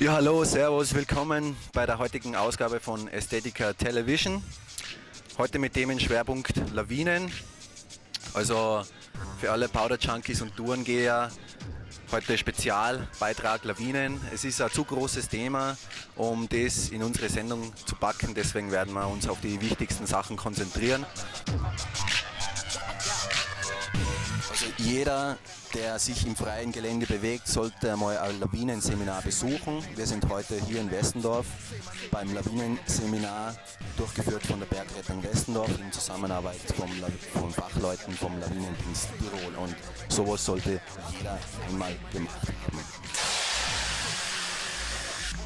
Ja, 0.00 0.14
hallo, 0.14 0.44
servus, 0.44 0.92
willkommen 0.92 1.56
bei 1.72 1.86
der 1.86 1.98
heutigen 1.98 2.34
Ausgabe 2.34 2.80
von 2.80 3.08
Aesthetica 3.08 3.72
Television. 3.74 4.42
Heute 5.38 5.58
mit 5.58 5.74
Themenschwerpunkt 5.74 6.52
Lawinen. 6.72 7.30
Also 8.34 8.82
für 9.40 9.52
alle 9.52 9.68
Powder 9.68 9.96
Junkies 9.98 10.42
und 10.42 10.56
Tourengeher 10.56 11.30
heute 12.10 12.36
Spezialbeitrag 12.36 13.64
Lawinen. 13.64 14.20
Es 14.32 14.44
ist 14.44 14.60
ein 14.60 14.70
zu 14.70 14.84
großes 14.84 15.28
Thema, 15.28 15.76
um 16.16 16.48
das 16.48 16.90
in 16.90 17.02
unsere 17.02 17.28
Sendung 17.28 17.72
zu 17.86 17.94
packen. 17.94 18.34
Deswegen 18.34 18.72
werden 18.72 18.94
wir 18.94 19.06
uns 19.06 19.28
auf 19.28 19.40
die 19.40 19.60
wichtigsten 19.60 20.06
Sachen 20.06 20.36
konzentrieren. 20.36 21.06
Also 24.50 24.66
jeder, 24.78 25.38
der 25.74 25.98
sich 25.98 26.24
im 26.26 26.36
freien 26.36 26.70
Gelände 26.70 27.06
bewegt, 27.06 27.48
sollte 27.48 27.96
mal 27.96 28.16
ein 28.18 28.38
Lawinenseminar 28.38 29.22
besuchen. 29.22 29.82
Wir 29.96 30.06
sind 30.06 30.28
heute 30.28 30.54
hier 30.66 30.80
in 30.80 30.90
Westendorf 30.90 31.46
beim 32.12 32.32
Lawinenseminar, 32.32 33.56
durchgeführt 33.96 34.46
von 34.46 34.60
der 34.60 34.66
Bergrettung 34.66 35.22
Westendorf 35.22 35.70
in 35.80 35.90
Zusammenarbeit 35.90 36.60
vom, 36.76 36.90
von 37.40 37.50
Fachleuten 37.50 38.14
vom 38.14 38.38
Lawinendienst 38.38 39.08
Tirol. 39.18 39.54
Und 39.56 39.74
sowas 40.08 40.44
sollte 40.44 40.80
jeder 41.18 41.38
einmal 41.68 41.94
gemacht 42.12 42.48
haben. 42.66 42.80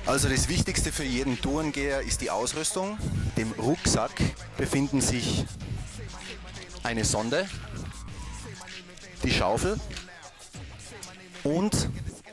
Also 0.04 0.28
das 0.28 0.48
Wichtigste 0.48 0.92
für 0.92 1.04
jeden 1.04 1.40
Tourengeher 1.40 2.02
ist 2.02 2.20
die 2.20 2.30
Ausrüstung. 2.30 2.98
Dem 3.36 3.52
Rucksack 3.52 4.12
befinden 4.56 5.00
sich 5.00 5.44
eine 6.82 7.04
Sonde, 7.04 7.48
die 9.22 9.30
Schaufel 9.30 9.78
und 11.48 11.88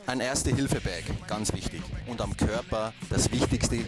ein 0.06 0.20
Erste-Hilfe-Bag, 0.20 1.04
ganz 1.26 1.52
wichtig. 1.52 1.82
Und 2.06 2.20
am 2.20 2.36
Körper 2.36 2.92
das 3.10 3.30
wichtigste 3.32 3.78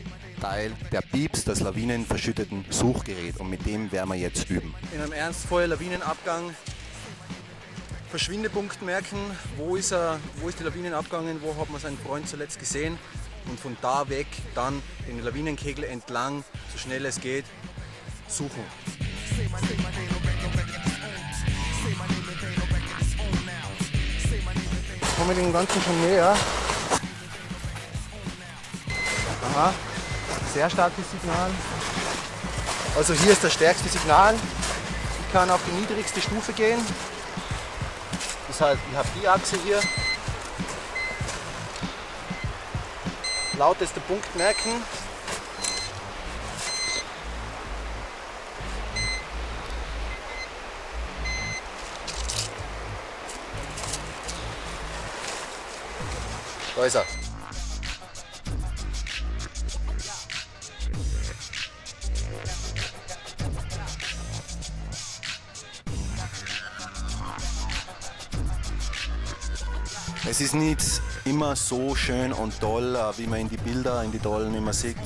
Teil, 0.41 0.73
der 0.91 1.03
Pieps, 1.03 1.45
das 1.45 1.61
lawinenverschütteten 1.61 2.65
Suchgerät. 2.71 3.39
Und 3.39 3.51
mit 3.51 3.65
dem 3.67 3.93
werden 3.93 4.11
wir 4.11 4.17
jetzt 4.17 4.49
üben. 4.51 4.75
In 4.95 5.01
einem 5.01 5.13
ernstvollen 5.13 5.71
Lawinenabgang 5.71 6.55
Verschwindepunkt 8.11 8.81
merken, 8.83 9.19
wo 9.59 9.77
ist, 9.77 9.93
er, 9.93 10.19
wo 10.37 10.49
ist 10.49 10.59
die 10.59 10.65
Lawine 10.65 10.97
abgegangen, 10.97 11.43
wo 11.43 11.55
hat 11.61 11.71
man 11.71 11.81
seinen 11.81 11.99
Freund 11.99 12.27
zuletzt 12.27 12.59
gesehen 12.59 12.99
und 13.51 13.61
von 13.61 13.77
da 13.83 14.09
weg 14.09 14.27
dann 14.55 14.83
den 15.07 15.23
Lawinenkegel 15.23 15.85
entlang, 15.85 16.43
so 16.73 16.79
schnell 16.79 17.05
es 17.05 17.21
geht, 17.21 17.45
suchen. 18.27 18.65
Wir 25.29 25.35
dem 25.35 25.53
Ganzen 25.53 25.83
schon 25.83 26.01
näher. 26.01 26.35
Aha, 29.55 29.75
sehr 30.55 30.71
starkes 30.71 31.05
Signal. 31.11 31.51
Also 32.97 33.13
hier 33.15 33.33
ist 33.33 33.45
das 33.45 33.53
stärkste 33.53 33.89
Signal. 33.89 34.35
Ich 34.35 35.33
kann 35.33 35.51
auf 35.51 35.61
die 35.67 35.73
niedrigste 35.73 36.21
Stufe 36.21 36.53
gehen. 36.53 36.81
Das 38.49 38.61
heißt, 38.61 38.81
ich 38.91 38.97
habe 38.97 39.09
die 39.21 39.29
Achse 39.29 39.57
hier. 39.65 39.81
Lautester 43.59 44.01
Punkt 44.01 44.35
merken. 44.37 44.71
Da 56.77 56.85
ist 56.85 56.95
er. 56.95 57.05
Es 70.31 70.43
ist 70.43 70.55
nicht 70.55 70.79
immer 71.25 71.57
so 71.57 71.95
schön 71.95 72.33
und 72.33 72.61
toll, 72.61 72.95
äh, 72.95 73.19
wie 73.19 73.27
man 73.27 73.41
in 73.41 73.49
die 73.49 73.57
Bilder, 73.57 74.05
in 74.05 74.13
die 74.13 74.19
Tollen 74.19 74.55
immer 74.55 74.73
sieht, 74.73 74.97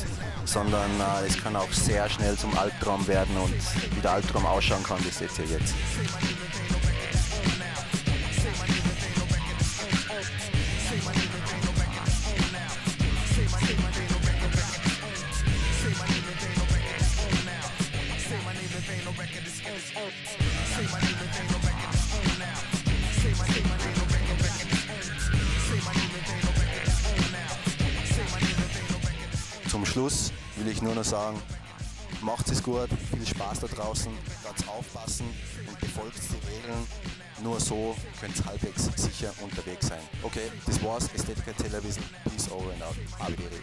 sondern 0.44 0.90
äh, 1.00 1.26
es 1.26 1.42
kann 1.42 1.56
auch 1.56 1.72
sehr 1.72 2.08
schnell 2.10 2.36
zum 2.36 2.56
Albtraum 2.58 3.06
werden 3.06 3.36
und 3.36 3.54
wie 3.94 4.00
der 4.00 4.12
Albtraum 4.12 4.44
ausschauen 4.44 4.82
kann, 4.82 4.98
das 5.06 5.18
seht 5.18 5.30
ihr 5.38 5.58
jetzt. 5.58 5.74
Zum 29.72 29.86
Schluss 29.86 30.30
will 30.56 30.70
ich 30.70 30.82
nur 30.82 30.94
noch 30.94 31.02
sagen, 31.02 31.40
macht 32.20 32.46
es 32.50 32.62
gut, 32.62 32.90
viel 33.10 33.26
Spaß 33.26 33.60
da 33.60 33.68
draußen, 33.68 34.12
ganz 34.44 34.68
aufpassen 34.68 35.24
und 35.66 35.80
befolgt 35.80 36.18
die 36.28 36.46
Regeln. 36.46 36.86
Nur 37.42 37.58
so 37.58 37.96
könnt 38.20 38.36
ihr 38.36 38.44
halbwegs 38.44 38.90
sicher 38.96 39.32
unterwegs 39.40 39.86
sein. 39.86 40.02
Okay, 40.22 40.52
das 40.66 40.84
war's. 40.84 41.08
Ästhetiker 41.14 41.56
Television. 41.56 42.04
Peace 42.24 42.50
over 42.50 42.70
and 42.70 42.82
out. 42.82 42.96
Algeri. 43.18 43.62